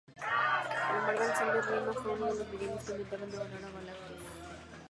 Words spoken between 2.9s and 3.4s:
intentaron